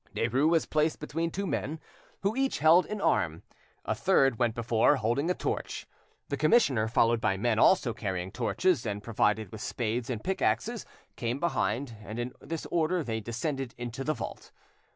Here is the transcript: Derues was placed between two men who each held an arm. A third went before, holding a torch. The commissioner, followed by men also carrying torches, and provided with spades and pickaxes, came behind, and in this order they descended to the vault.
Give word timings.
Derues 0.15 0.49
was 0.49 0.65
placed 0.65 0.99
between 0.99 1.29
two 1.29 1.45
men 1.45 1.79
who 2.23 2.35
each 2.35 2.57
held 2.57 2.87
an 2.87 2.99
arm. 2.99 3.43
A 3.85 3.93
third 3.93 4.39
went 4.39 4.55
before, 4.55 4.95
holding 4.95 5.29
a 5.29 5.35
torch. 5.35 5.85
The 6.29 6.37
commissioner, 6.37 6.87
followed 6.87 7.21
by 7.21 7.37
men 7.37 7.59
also 7.59 7.93
carrying 7.93 8.31
torches, 8.31 8.83
and 8.83 9.03
provided 9.03 9.51
with 9.51 9.61
spades 9.61 10.09
and 10.09 10.23
pickaxes, 10.23 10.87
came 11.17 11.39
behind, 11.39 11.97
and 12.03 12.17
in 12.17 12.33
this 12.41 12.65
order 12.71 13.03
they 13.03 13.19
descended 13.19 13.75
to 13.93 14.03
the 14.03 14.15
vault. 14.15 14.51